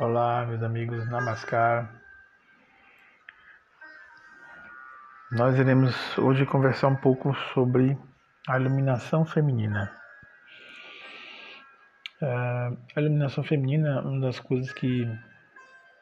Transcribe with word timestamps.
Olá, 0.00 0.46
meus 0.46 0.62
amigos, 0.62 1.10
Namaskar. 1.10 1.92
Nós 5.32 5.58
iremos 5.58 6.16
hoje 6.16 6.46
conversar 6.46 6.86
um 6.86 6.94
pouco 6.94 7.34
sobre 7.52 7.98
a 8.46 8.60
iluminação 8.60 9.24
feminina. 9.26 9.92
É, 12.22 12.26
a 12.94 13.00
iluminação 13.00 13.42
feminina 13.42 13.88
é 13.88 14.00
uma 14.02 14.20
das 14.20 14.38
coisas 14.38 14.72
que, 14.72 15.04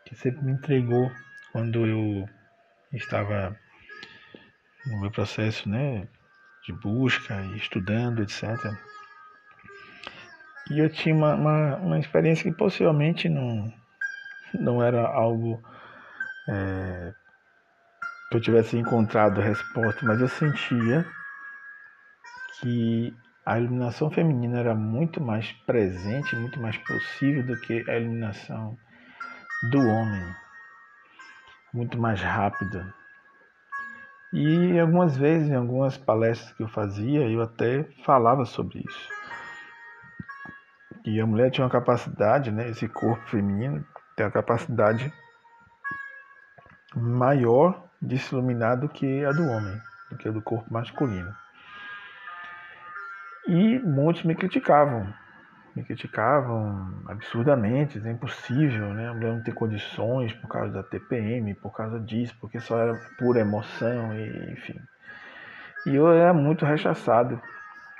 que 0.04 0.14
sempre 0.14 0.44
me 0.44 0.52
entregou 0.52 1.10
quando 1.52 1.86
eu 1.86 2.28
estava 2.92 3.58
no 4.84 5.00
meu 5.00 5.10
processo 5.10 5.66
né, 5.70 6.06
de 6.66 6.72
busca 6.82 7.34
e 7.40 7.56
estudando, 7.56 8.22
etc. 8.22 8.44
E 10.70 10.80
eu 10.80 10.90
tinha 10.90 11.14
uma, 11.14 11.34
uma, 11.34 11.76
uma 11.76 11.98
experiência 11.98 12.44
que 12.44 12.58
possivelmente 12.58 13.26
não 13.26 13.72
não 14.54 14.82
era 14.82 15.06
algo 15.06 15.62
é, 16.48 17.12
que 18.30 18.36
eu 18.36 18.40
tivesse 18.40 18.76
encontrado 18.76 19.40
a 19.40 19.44
resposta, 19.44 20.04
mas 20.04 20.20
eu 20.20 20.28
sentia 20.28 21.06
que 22.60 23.14
a 23.44 23.58
iluminação 23.58 24.10
feminina 24.10 24.58
era 24.58 24.74
muito 24.74 25.22
mais 25.22 25.52
presente, 25.64 26.34
muito 26.34 26.60
mais 26.60 26.76
possível 26.78 27.44
do 27.46 27.60
que 27.60 27.88
a 27.88 27.96
iluminação 27.96 28.76
do 29.70 29.78
homem, 29.78 30.34
muito 31.72 31.98
mais 31.98 32.20
rápida. 32.20 32.92
E 34.32 34.78
algumas 34.78 35.16
vezes, 35.16 35.48
em 35.48 35.54
algumas 35.54 35.96
palestras 35.96 36.52
que 36.52 36.62
eu 36.62 36.68
fazia, 36.68 37.28
eu 37.28 37.40
até 37.40 37.84
falava 38.04 38.44
sobre 38.44 38.80
isso. 38.80 39.08
E 41.04 41.20
a 41.20 41.26
mulher 41.26 41.50
tinha 41.50 41.64
uma 41.64 41.70
capacidade, 41.70 42.50
né, 42.50 42.68
esse 42.68 42.88
corpo 42.88 43.24
feminino 43.28 43.86
tem 44.16 44.24
a 44.24 44.30
capacidade 44.30 45.12
maior 46.94 47.84
de 48.00 48.18
se 48.18 48.34
iluminar 48.34 48.76
do 48.76 48.88
que 48.88 49.24
a 49.24 49.30
do 49.30 49.46
homem, 49.46 49.78
do 50.10 50.16
que 50.16 50.28
a 50.28 50.32
do 50.32 50.40
corpo 50.40 50.72
masculino. 50.72 51.32
E 53.46 53.78
muitos 53.78 54.24
me 54.24 54.34
criticavam, 54.34 55.12
me 55.74 55.84
criticavam 55.84 57.02
absurdamente, 57.06 58.00
é 58.04 58.10
impossível, 58.10 58.92
né? 58.94 59.12
Mulher 59.12 59.34
não 59.34 59.42
ter 59.42 59.52
condições 59.52 60.32
por 60.32 60.48
causa 60.48 60.72
da 60.72 60.82
TPM, 60.82 61.54
por 61.54 61.70
causa 61.70 62.00
disso, 62.00 62.34
porque 62.40 62.58
só 62.58 62.78
era 62.78 62.94
pura 63.18 63.40
emoção, 63.40 64.14
e, 64.14 64.52
enfim. 64.52 64.80
E 65.86 65.94
eu 65.94 66.10
era 66.10 66.32
muito 66.32 66.64
rechaçado 66.64 67.40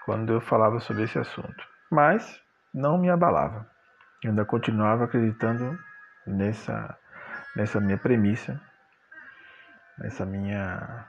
quando 0.05 0.33
eu 0.33 0.41
falava 0.41 0.81
sobre 0.81 1.05
esse 1.05 1.19
assunto, 1.19 1.65
mas 1.91 2.41
não 2.75 2.99
me 2.99 3.11
abalava. 3.11 3.67
Eu 4.25 4.31
ainda 4.31 4.45
continuava 4.45 5.05
acreditando 5.05 5.79
nessa, 6.27 6.99
nessa 7.55 7.81
minha 7.81 7.99
premissa, 7.99 8.61
nessa 9.99 10.25
minha, 10.27 11.07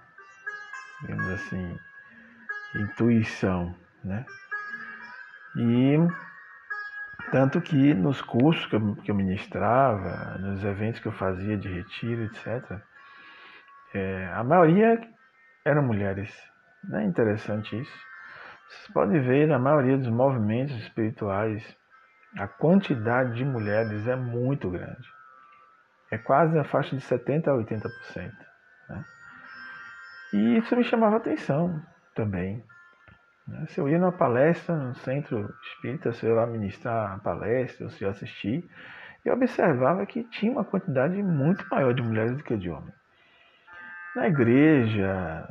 digamos 1.02 1.28
assim, 1.30 1.78
intuição, 2.76 3.76
né? 4.04 4.26
E 5.56 5.98
tanto 7.32 7.60
que 7.60 7.94
nos 7.94 8.22
cursos 8.22 8.66
que 8.68 8.76
eu, 8.76 8.96
que 8.98 9.12
eu 9.12 9.16
ministrava, 9.16 10.38
nos 10.38 10.64
eventos 10.64 11.00
que 11.00 11.08
eu 11.08 11.12
fazia 11.12 11.58
de 11.58 11.68
retiro, 11.68 12.24
etc., 12.26 12.80
é, 13.94 14.32
a 14.34 14.44
maioria 14.44 15.00
eram 15.66 15.82
mulheres. 15.84 16.34
Não 16.84 17.00
é 17.00 17.04
interessante 17.04 17.80
isso? 17.80 18.08
Vocês 18.68 18.94
podem 18.94 19.22
ver, 19.22 19.48
na 19.48 19.58
maioria 19.58 19.98
dos 19.98 20.10
movimentos 20.10 20.76
espirituais, 20.78 21.64
a 22.38 22.48
quantidade 22.48 23.36
de 23.36 23.46
mulheres 23.46 24.08
é 24.08 24.16
muito 24.16 24.70
grande. 24.70 25.08
É 26.12 26.18
quase 26.18 26.58
a 26.58 26.64
faixa 26.64 26.96
de 26.96 27.02
70% 27.02 27.48
a 27.48 27.52
80%. 27.52 28.32
Né? 28.90 29.06
E 30.34 30.58
isso 30.58 30.76
me 30.76 30.84
chamava 30.84 31.18
atenção 31.18 31.82
também. 32.16 32.64
Né? 33.48 33.66
Se 33.70 33.80
eu 33.80 33.90
ia 33.90 33.98
numa 33.98 34.12
palestra 34.12 34.76
no 34.76 34.96
centro 34.96 35.54
espírita, 35.64 36.14
se 36.14 36.26
eu 36.26 36.32
ia 36.32 36.36
lá 36.36 36.48
ministrar 36.48 37.14
a 37.14 37.20
palestra, 37.20 37.86
ou 37.86 37.92
se 37.92 38.04
eu 38.04 38.10
assistir, 38.10 38.70
eu 39.26 39.34
observava 39.34 40.06
que 40.06 40.24
tinha 40.26 40.52
uma 40.52 40.64
quantidade 40.64 41.22
muito 41.22 41.68
maior 41.70 41.94
de 41.94 42.02
mulheres 42.02 42.38
do 42.38 42.44
que 42.44 42.56
de 42.56 42.70
homens. 42.70 42.96
Na 44.16 44.28
igreja, 44.28 45.48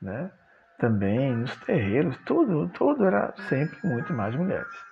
né? 0.00 0.30
também, 0.78 1.36
nos 1.36 1.54
terreiros, 1.58 2.16
tudo, 2.24 2.68
tudo 2.70 3.04
era 3.04 3.32
sempre 3.48 3.78
muito 3.86 4.12
mais 4.12 4.34
mulheres. 4.34 4.91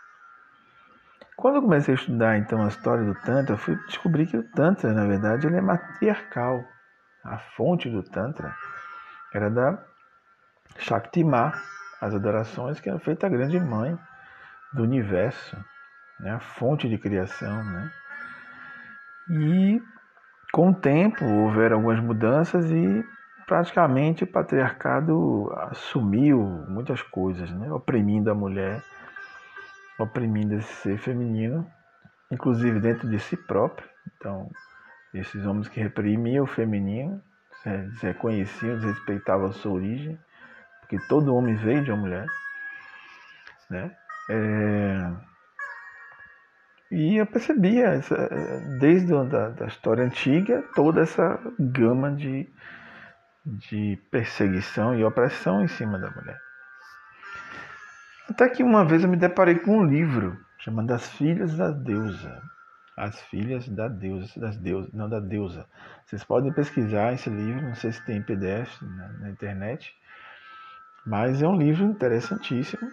Quando 1.40 1.56
eu 1.56 1.62
comecei 1.62 1.94
a 1.94 1.96
estudar 1.96 2.36
então 2.36 2.62
a 2.62 2.68
história 2.68 3.02
do 3.02 3.14
Tantra, 3.14 3.54
eu 3.54 3.58
fui 3.58 3.74
descobrir 3.86 4.26
que 4.26 4.36
o 4.36 4.42
Tantra, 4.42 4.92
na 4.92 5.06
verdade, 5.06 5.46
ele 5.46 5.56
é 5.56 5.60
matriarcal. 5.62 6.62
A 7.24 7.38
fonte 7.38 7.88
do 7.88 8.02
Tantra 8.02 8.54
era 9.32 9.48
da 9.48 9.82
Shakti 10.76 11.24
Ma, 11.24 11.54
as 11.98 12.14
adorações 12.14 12.78
que 12.78 12.90
eram 12.90 12.98
feitas 12.98 13.24
à 13.24 13.34
grande 13.34 13.58
mãe 13.58 13.98
do 14.74 14.82
universo, 14.82 15.56
né? 16.20 16.32
a 16.32 16.40
fonte 16.40 16.86
de 16.90 16.98
criação. 16.98 17.64
Né? 17.64 17.90
E 19.30 19.82
com 20.52 20.70
o 20.70 20.74
tempo 20.74 21.24
houveram 21.24 21.78
algumas 21.78 22.00
mudanças 22.00 22.70
e 22.70 23.02
praticamente 23.46 24.24
o 24.24 24.30
patriarcado 24.30 25.50
assumiu 25.70 26.38
muitas 26.68 27.00
coisas, 27.00 27.50
né? 27.50 27.72
oprimindo 27.72 28.30
a 28.30 28.34
mulher 28.34 28.82
oprimindo 30.02 30.54
esse 30.54 30.72
ser 30.74 30.98
feminino, 30.98 31.70
inclusive 32.30 32.80
dentro 32.80 33.08
de 33.08 33.18
si 33.18 33.36
próprio. 33.36 33.88
Então, 34.16 34.50
esses 35.12 35.44
homens 35.44 35.68
que 35.68 35.80
reprimiam 35.80 36.44
o 36.44 36.48
feminino, 36.48 37.22
reconheciam, 38.00 38.78
respeitavam 38.78 39.48
a 39.48 39.52
sua 39.52 39.72
origem, 39.72 40.18
porque 40.80 40.98
todo 41.08 41.34
homem 41.34 41.54
veio 41.54 41.84
de 41.84 41.90
uma 41.90 42.00
mulher. 42.00 42.26
Né? 43.68 43.96
É... 44.30 45.12
E 46.90 47.16
eu 47.16 47.26
percebia, 47.26 47.88
essa, 47.88 48.28
desde 48.80 49.14
a 49.14 49.22
da, 49.22 49.48
da 49.50 49.66
história 49.66 50.04
antiga, 50.04 50.64
toda 50.74 51.02
essa 51.02 51.38
gama 51.58 52.10
de, 52.10 52.52
de 53.46 53.96
perseguição 54.10 54.98
e 54.98 55.04
opressão 55.04 55.62
em 55.62 55.68
cima 55.68 55.98
da 56.00 56.10
mulher. 56.10 56.49
Até 58.30 58.48
que 58.48 58.62
uma 58.62 58.84
vez 58.84 59.02
eu 59.02 59.08
me 59.08 59.16
deparei 59.16 59.58
com 59.58 59.78
um 59.78 59.84
livro 59.84 60.38
chamado 60.58 60.92
As 60.92 61.04
Filhas 61.16 61.56
da 61.56 61.72
Deusa. 61.72 62.40
As 62.96 63.20
Filhas 63.22 63.68
da 63.68 63.88
Deusa, 63.88 64.38
das 64.38 64.56
deusas, 64.56 64.92
não 64.92 65.08
da 65.08 65.18
deusa. 65.18 65.66
Vocês 66.06 66.22
podem 66.22 66.52
pesquisar 66.52 67.12
esse 67.12 67.28
livro, 67.28 67.60
não 67.60 67.74
sei 67.74 67.90
se 67.90 68.06
tem 68.06 68.22
PDF 68.22 68.80
na, 68.82 69.08
na 69.14 69.30
internet, 69.30 69.92
mas 71.04 71.42
é 71.42 71.48
um 71.48 71.56
livro 71.56 71.84
interessantíssimo. 71.84 72.88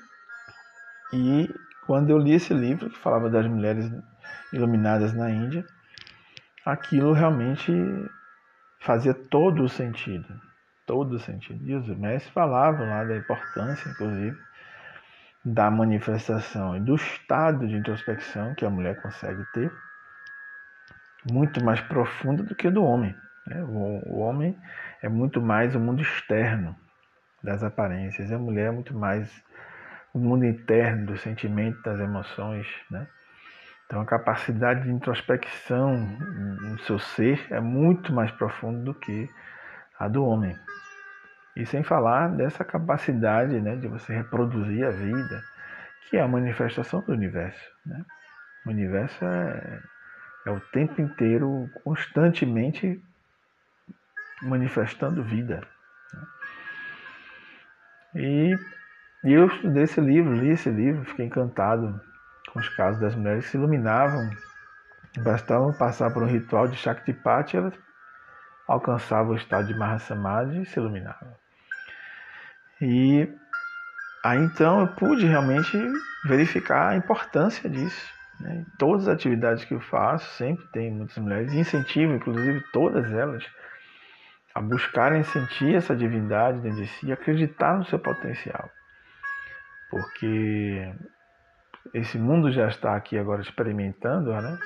E 1.13 1.53
quando 1.85 2.09
eu 2.09 2.17
li 2.17 2.33
esse 2.33 2.53
livro, 2.55 2.89
que 2.89 2.97
falava 2.97 3.29
das 3.29 3.45
mulheres 3.45 3.91
iluminadas 4.51 5.13
na 5.13 5.29
Índia, 5.29 5.63
aquilo 6.65 7.13
realmente 7.13 7.71
fazia 8.79 9.13
todo 9.13 9.63
o 9.63 9.69
sentido. 9.69 10.41
Todo 10.87 11.13
o 11.13 11.19
sentido. 11.19 11.63
E 11.63 11.75
os 11.75 11.87
mestres 11.89 12.33
falavam 12.33 12.89
lá 12.89 13.03
da 13.03 13.17
importância, 13.17 13.87
inclusive, 13.89 14.46
da 15.43 15.71
manifestação 15.71 16.75
e 16.75 16.79
do 16.79 16.95
estado 16.95 17.67
de 17.67 17.75
introspecção 17.75 18.53
que 18.55 18.65
a 18.65 18.69
mulher 18.69 19.01
consegue 19.01 19.43
ter, 19.53 19.71
muito 21.31 21.63
mais 21.63 21.81
profundo 21.81 22.43
do 22.43 22.55
que 22.55 22.69
do 22.69 22.83
homem. 22.83 23.15
Né? 23.45 23.63
O, 23.63 24.19
homem 24.19 24.57
é 25.01 25.09
muito 25.09 25.41
mais 25.41 25.75
o 25.75 25.79
mundo 25.79 26.01
externo 26.01 26.75
das 27.43 27.63
aparências, 27.63 28.31
a 28.31 28.37
mulher 28.37 28.67
é 28.67 28.71
muito 28.71 28.97
mais 28.97 29.43
o 30.13 30.19
mundo 30.19 30.45
interno 30.45 31.07
do 31.07 31.17
sentimento, 31.17 31.81
das 31.81 31.99
emoções. 31.99 32.67
Né? 32.89 33.07
Então 33.85 34.01
a 34.01 34.05
capacidade 34.05 34.83
de 34.83 34.91
introspecção 34.91 35.95
no 35.95 36.79
seu 36.79 36.99
ser 36.99 37.45
é 37.49 37.59
muito 37.59 38.11
mais 38.11 38.31
profunda 38.31 38.83
do 38.83 38.93
que 38.93 39.29
a 39.97 40.07
do 40.07 40.25
homem. 40.25 40.55
E 41.57 41.65
sem 41.65 41.81
falar 41.81 42.27
dessa 42.35 42.63
capacidade 42.63 43.59
né, 43.59 43.75
de 43.75 43.87
você 43.87 44.13
reproduzir 44.13 44.85
a 44.85 44.91
vida, 44.91 45.43
que 46.07 46.15
é 46.15 46.21
a 46.21 46.27
manifestação 46.27 47.01
do 47.01 47.11
universo. 47.11 47.71
Né? 47.83 48.05
O 48.63 48.69
universo 48.69 49.25
é, 49.25 49.81
é 50.45 50.51
o 50.51 50.59
tempo 50.59 51.01
inteiro, 51.01 51.67
constantemente 51.83 53.01
manifestando 54.43 55.23
vida. 55.23 55.67
Né? 56.13 56.27
E, 58.13 58.55
e 59.23 59.33
eu 59.33 59.47
estudei 59.47 59.81
esse 59.81 59.99
livro, 59.99 60.35
li 60.35 60.49
esse 60.49 60.69
livro, 60.69 61.05
fiquei 61.05 61.25
encantado 61.25 61.99
com 62.53 62.59
os 62.59 62.69
casos 62.69 63.01
das 63.01 63.15
mulheres 63.15 63.45
que 63.45 63.51
se 63.51 63.57
iluminavam. 63.57 64.29
Bastava 65.23 65.73
passar 65.73 66.13
por 66.13 66.21
um 66.21 66.27
ritual 66.27 66.67
de 66.67 66.77
Shaktipati, 66.77 67.57
elas 67.57 67.73
alcançavam 68.67 69.31
o 69.31 69.35
estado 69.35 69.65
de 69.65 69.73
Mahasamadhi 69.73 70.61
e 70.61 70.65
se 70.67 70.79
iluminavam. 70.79 71.46
E 72.81 73.27
aí 74.23 74.39
então 74.39 74.81
eu 74.81 74.87
pude 74.87 75.25
realmente 75.25 75.77
verificar 76.25 76.89
a 76.89 76.95
importância 76.95 77.69
disso, 77.69 78.13
Né? 78.39 78.65
Todas 78.77 79.07
as 79.07 79.15
atividades 79.15 79.65
que 79.65 79.73
eu 79.73 79.79
faço 79.79 80.29
sempre 80.37 80.65
tem 80.67 80.91
muitas 80.91 81.17
mulheres, 81.17 81.53
incentivo, 81.53 82.13
inclusive, 82.13 82.63
todas 82.71 83.11
elas 83.11 83.43
a 84.57 84.61
buscarem 84.61 85.23
sentir 85.23 85.75
essa 85.75 85.95
divindade 85.95 86.59
dentro 86.61 86.81
de 86.81 86.87
si 86.87 87.11
acreditar 87.11 87.77
no 87.77 87.85
seu 87.85 87.99
potencial. 87.99 88.71
Porque 89.91 90.91
esse 91.93 92.17
mundo 92.17 92.51
já 92.51 92.67
está 92.67 92.95
aqui 92.95 93.19
agora 93.19 93.41
experimentando 93.41 94.31
né, 94.33 94.57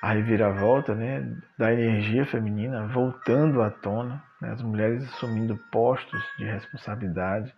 a 0.00 0.12
reviravolta 0.12 0.94
né, 0.94 1.28
da 1.58 1.72
energia 1.72 2.24
feminina 2.24 2.86
voltando 2.86 3.60
à 3.60 3.70
tona, 3.70 4.22
né, 4.44 4.52
as 4.52 4.62
mulheres 4.62 5.02
assumindo 5.04 5.56
postos 5.70 6.22
de 6.38 6.44
responsabilidade, 6.44 7.54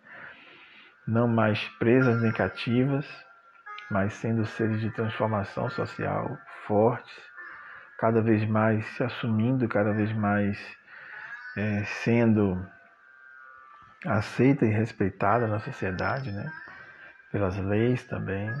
não 1.07 1.27
mais 1.27 1.67
presas 1.79 2.21
nem 2.21 2.31
cativas, 2.31 3.05
mas 3.91 4.13
sendo 4.13 4.45
seres 4.45 4.79
de 4.81 4.89
transformação 4.91 5.69
social 5.69 6.37
fortes, 6.65 7.15
cada 7.97 8.21
vez 8.21 8.47
mais 8.47 8.85
se 8.95 9.03
assumindo, 9.03 9.67
cada 9.67 9.93
vez 9.93 10.11
mais 10.13 10.57
é, 11.55 11.83
sendo 11.85 12.65
aceita 14.05 14.65
e 14.65 14.69
respeitada 14.69 15.47
na 15.47 15.59
sociedade, 15.59 16.31
né? 16.31 16.51
pelas 17.31 17.57
leis 17.57 18.03
também. 18.05 18.51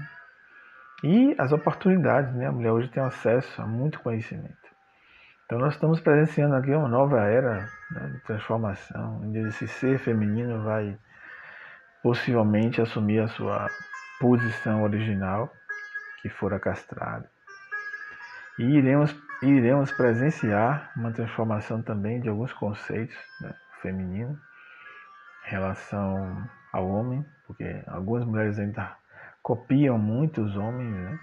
E 1.03 1.35
as 1.37 1.51
oportunidades, 1.51 2.33
né? 2.33 2.47
A 2.47 2.51
mulher 2.51 2.71
hoje 2.71 2.89
tem 2.89 3.03
acesso 3.03 3.61
a 3.61 3.67
muito 3.67 3.99
conhecimento. 3.99 4.76
Então 5.47 5.59
nós 5.59 5.75
estamos 5.75 6.01
presenciando 6.01 6.55
aqui 6.55 6.71
uma 6.71 6.89
nova 6.89 7.21
era 7.21 7.69
né, 7.89 8.09
de 8.11 8.19
transformação, 8.19 9.21
onde 9.23 9.39
esse 9.47 9.65
ser 9.65 9.97
feminino 9.97 10.61
vai 10.61 10.99
possivelmente 12.03 12.81
assumir 12.81 13.19
a 13.19 13.29
sua 13.29 13.69
posição 14.19 14.83
original, 14.83 15.49
que 16.21 16.27
fora 16.27 16.59
castrado. 16.59 17.29
E 18.59 18.63
iremos, 18.63 19.15
iremos 19.41 19.89
presenciar 19.93 20.91
uma 20.97 21.13
transformação 21.13 21.81
também 21.81 22.19
de 22.19 22.27
alguns 22.27 22.51
conceitos 22.51 23.15
né, 23.39 23.55
feminino 23.81 24.37
em 25.45 25.49
relação 25.49 26.45
ao 26.73 26.89
homem, 26.89 27.25
porque 27.45 27.83
algumas 27.87 28.25
mulheres 28.25 28.59
ainda 28.59 28.97
copiam 29.41 29.97
muito 29.97 30.41
os 30.41 30.57
homens, 30.57 30.93
né? 30.93 31.19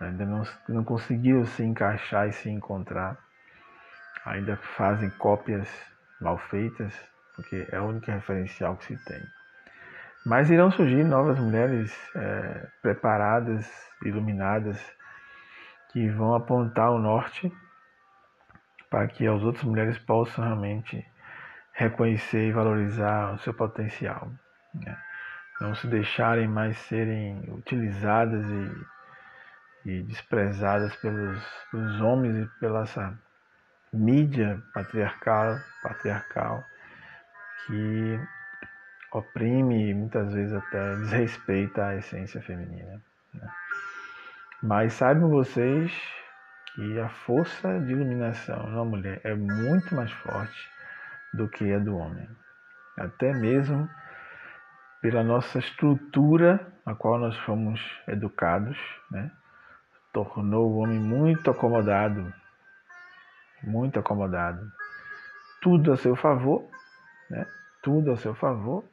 ainda 0.00 0.26
não, 0.26 0.42
não 0.68 0.84
conseguiram 0.84 1.46
se 1.46 1.62
encaixar 1.62 2.28
e 2.28 2.32
se 2.32 2.50
encontrar, 2.50 3.16
ainda 4.28 4.56
fazem 4.56 5.10
cópias 5.10 5.68
mal 6.20 6.38
feitas, 6.38 6.92
porque 7.34 7.66
é 7.70 7.80
o 7.80 7.86
único 7.86 8.10
referencial 8.10 8.76
que 8.76 8.84
se 8.86 9.04
tem. 9.04 9.22
Mas 10.26 10.50
irão 10.50 10.70
surgir 10.70 11.04
novas 11.04 11.38
mulheres 11.38 11.96
é, 12.14 12.68
preparadas, 12.82 13.70
iluminadas, 14.04 14.78
que 15.92 16.08
vão 16.10 16.34
apontar 16.34 16.90
o 16.90 16.98
norte 16.98 17.50
para 18.90 19.06
que 19.06 19.26
as 19.26 19.42
outras 19.42 19.64
mulheres 19.64 19.98
possam 19.98 20.44
realmente 20.44 21.04
reconhecer 21.72 22.48
e 22.48 22.52
valorizar 22.52 23.34
o 23.34 23.38
seu 23.38 23.54
potencial. 23.54 24.30
Né? 24.74 24.96
Não 25.60 25.74
se 25.74 25.86
deixarem 25.86 26.48
mais 26.48 26.76
serem 26.78 27.40
utilizadas 27.48 28.44
e, 29.84 29.90
e 29.90 30.02
desprezadas 30.02 30.94
pelos, 30.96 31.42
pelos 31.70 32.00
homens 32.00 32.36
e 32.36 32.60
pela 32.60 32.84
mídia 33.98 34.62
patriarcal, 34.72 35.58
patriarcal 35.82 36.64
que 37.66 38.20
oprime 39.12 39.90
e 39.90 39.94
muitas 39.94 40.32
vezes 40.32 40.54
até 40.54 40.96
desrespeita 41.02 41.86
a 41.86 41.96
essência 41.96 42.40
feminina. 42.40 43.00
Né? 43.34 43.48
Mas 44.62 44.94
saibam 44.94 45.28
vocês 45.28 45.92
que 46.74 47.00
a 47.00 47.08
força 47.08 47.80
de 47.80 47.92
iluminação 47.92 48.70
na 48.70 48.84
mulher 48.84 49.20
é 49.24 49.34
muito 49.34 49.94
mais 49.94 50.12
forte 50.12 50.70
do 51.34 51.48
que 51.48 51.72
a 51.72 51.78
do 51.78 51.96
homem. 51.96 52.28
Até 52.96 53.32
mesmo 53.32 53.88
pela 55.00 55.22
nossa 55.22 55.58
estrutura 55.58 56.72
a 56.84 56.94
qual 56.94 57.18
nós 57.18 57.36
fomos 57.40 57.80
educados, 58.06 58.78
né? 59.10 59.30
tornou 60.12 60.70
o 60.70 60.78
homem 60.78 60.98
muito 60.98 61.50
acomodado, 61.50 62.32
muito 63.62 63.98
acomodado. 63.98 64.70
Tudo 65.60 65.92
a 65.92 65.96
seu 65.96 66.14
favor, 66.14 66.64
né? 67.30 67.46
tudo 67.82 68.12
a 68.12 68.16
seu 68.16 68.34
favor, 68.34 68.84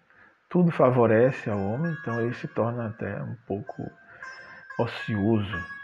tudo 0.50 0.72
favorece 0.72 1.50
ao 1.50 1.60
homem, 1.60 1.96
então 2.00 2.20
ele 2.22 2.34
se 2.34 2.48
torna 2.48 2.88
até 2.88 3.22
um 3.22 3.36
pouco 3.48 3.90
ocioso 4.78 5.76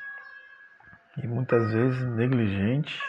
e 1.18 1.28
muitas 1.28 1.72
vezes 1.74 2.01
negligente, 2.16 3.01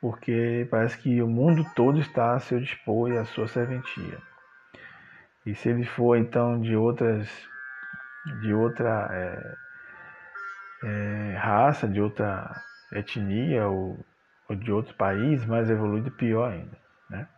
porque 0.00 0.66
parece 0.70 0.98
que 0.98 1.22
o 1.22 1.28
mundo 1.28 1.64
todo 1.74 2.00
está 2.00 2.34
a 2.34 2.40
seu 2.40 2.58
dispor 2.58 3.10
e 3.10 3.18
a 3.18 3.24
sua 3.24 3.46
serventia. 3.46 4.18
E 5.46 5.54
se 5.54 5.68
ele 5.68 5.84
for 5.84 6.16
então 6.16 6.60
de 6.60 6.76
outras, 6.76 7.28
de 8.40 8.52
outra 8.52 9.08
é, 9.12 9.56
é, 10.84 11.36
raça, 11.36 11.88
de 11.88 12.00
outra 12.00 12.50
etnia 12.92 13.66
ou, 13.66 13.98
ou, 14.52 14.56
de 14.56 14.72
outro 14.72 14.94
país 14.94 15.44
mais 15.46 15.68
evoluído, 15.70 16.10
pior 16.10 16.52
ainda, 16.52 16.76
né? 17.08 17.28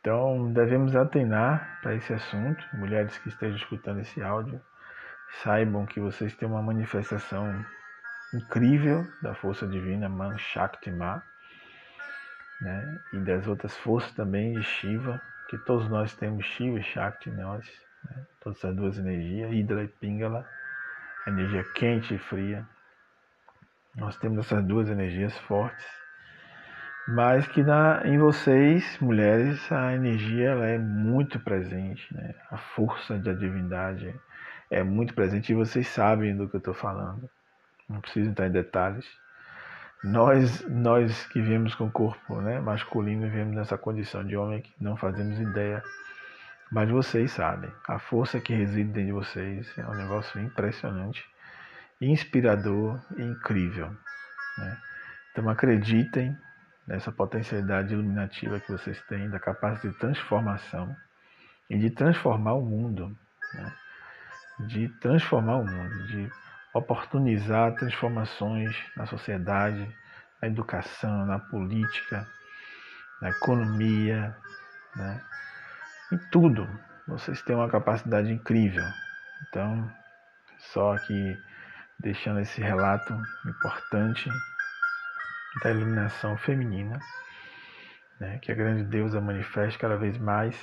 Então 0.00 0.52
devemos 0.52 0.96
atenar 0.96 1.78
para 1.80 1.94
esse 1.94 2.12
assunto, 2.12 2.64
mulheres 2.74 3.16
que 3.18 3.28
estejam 3.28 3.56
escutando 3.56 4.00
esse 4.00 4.22
áudio, 4.22 4.60
saibam 5.42 5.86
que 5.86 6.00
vocês 6.00 6.34
têm 6.34 6.48
uma 6.48 6.62
manifestação 6.62 7.64
incrível 8.34 9.06
da 9.22 9.34
força 9.34 9.66
divina 9.66 10.08
Man 10.08 10.36
Shakti 10.38 10.90
Ma, 10.90 11.22
né? 12.60 13.00
e 13.12 13.18
das 13.18 13.46
outras 13.46 13.76
forças 13.78 14.12
também 14.12 14.54
de 14.54 14.62
Shiva, 14.62 15.20
que 15.48 15.58
todos 15.58 15.88
nós 15.88 16.14
temos 16.16 16.46
Shiva 16.46 16.78
e 16.78 16.82
Shakti 16.82 17.28
em 17.28 17.36
nós, 17.36 17.66
né? 18.04 18.26
todas 18.40 18.58
essas 18.58 18.74
duas 18.74 18.98
energias, 18.98 19.52
Hidra 19.52 19.84
e 19.84 19.88
Pingala, 19.88 20.48
energia 21.26 21.64
quente 21.74 22.14
e 22.14 22.18
fria. 22.18 22.66
Nós 23.96 24.16
temos 24.16 24.38
essas 24.38 24.64
duas 24.64 24.88
energias 24.88 25.36
fortes, 25.40 25.86
mas 27.08 27.46
que 27.48 27.62
na, 27.62 28.02
em 28.04 28.18
vocês, 28.18 28.98
mulheres, 29.00 29.70
a 29.72 29.92
energia 29.94 30.50
ela 30.50 30.66
é 30.66 30.78
muito 30.78 31.40
presente, 31.40 32.06
né? 32.14 32.34
a 32.50 32.56
força 32.56 33.18
da 33.18 33.32
divindade 33.32 34.14
é 34.70 34.82
muito 34.82 35.12
presente 35.12 35.52
e 35.52 35.54
vocês 35.54 35.88
sabem 35.88 36.36
do 36.36 36.48
que 36.48 36.56
eu 36.56 36.58
estou 36.58 36.74
falando. 36.74 37.28
Não 37.88 38.00
preciso 38.00 38.30
entrar 38.30 38.46
em 38.46 38.52
detalhes. 38.52 39.06
Nós, 40.02 40.66
nós 40.68 41.26
que 41.26 41.40
viemos 41.40 41.74
com 41.74 41.86
o 41.86 41.90
corpo 41.90 42.40
né, 42.40 42.60
masculino, 42.60 43.28
viemos 43.28 43.54
nessa 43.54 43.76
condição 43.76 44.24
de 44.24 44.36
homem 44.36 44.62
que 44.62 44.72
não 44.80 44.96
fazemos 44.96 45.38
ideia. 45.38 45.82
Mas 46.70 46.88
vocês 46.88 47.30
sabem, 47.32 47.70
a 47.86 47.98
força 47.98 48.40
que 48.40 48.54
reside 48.54 48.90
dentro 48.90 49.06
de 49.06 49.12
vocês 49.12 49.70
é 49.76 49.86
um 49.86 49.94
negócio 49.94 50.40
impressionante, 50.40 51.22
inspirador 52.00 52.98
e 53.16 53.22
incrível. 53.22 53.94
Né? 54.58 54.78
Então 55.30 55.48
acreditem 55.50 56.36
nessa 56.86 57.12
potencialidade 57.12 57.92
iluminativa 57.92 58.60
que 58.60 58.72
vocês 58.72 59.00
têm, 59.02 59.30
da 59.30 59.38
capacidade 59.38 59.94
de 59.94 59.98
transformação 59.98 60.94
e 61.70 61.78
de 61.78 61.90
transformar 61.90 62.54
o 62.54 62.62
mundo. 62.62 63.16
Né? 63.54 63.72
De 64.60 64.88
transformar 65.00 65.56
o 65.56 65.64
mundo, 65.64 66.06
de 66.08 66.30
oportunizar 66.74 67.74
transformações 67.74 68.76
na 68.96 69.06
sociedade, 69.06 69.88
na 70.40 70.48
educação, 70.48 71.26
na 71.26 71.38
política, 71.38 72.26
na 73.20 73.30
economia, 73.30 74.36
né? 74.96 75.20
em 76.12 76.18
tudo. 76.30 76.68
Vocês 77.06 77.42
têm 77.42 77.56
uma 77.56 77.68
capacidade 77.68 78.32
incrível. 78.32 78.84
Então, 79.48 79.90
só 80.58 80.94
aqui 80.94 81.36
deixando 81.98 82.40
esse 82.40 82.60
relato 82.60 83.16
importante 83.46 84.30
da 85.60 85.70
iluminação 85.70 86.36
feminina, 86.36 86.98
né? 88.18 88.38
que 88.38 88.50
a 88.50 88.54
grande 88.54 88.84
deusa 88.84 89.20
manifeste 89.20 89.78
cada 89.78 89.96
vez 89.96 90.16
mais 90.18 90.56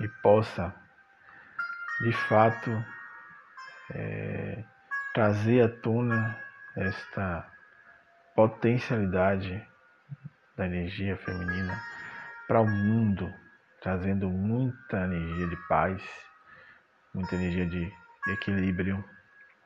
e 0.00 0.08
possa, 0.22 0.74
de 2.00 2.12
fato, 2.12 2.70
é, 3.92 4.64
trazer 5.12 5.62
à 5.62 5.68
tona 5.68 6.36
esta 6.76 7.48
potencialidade 8.34 9.64
da 10.56 10.66
energia 10.66 11.16
feminina 11.16 11.80
para 12.48 12.60
o 12.60 12.66
mundo, 12.66 13.32
trazendo 13.80 14.28
muita 14.28 15.04
energia 15.04 15.46
de 15.46 15.56
paz, 15.68 16.02
muita 17.14 17.36
energia 17.36 17.66
de 17.66 17.92
equilíbrio 18.28 19.04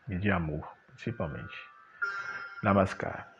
e 0.08 0.18
de 0.18 0.30
amor, 0.30 0.68
principalmente. 0.88 1.56
Namaskar. 2.62 3.38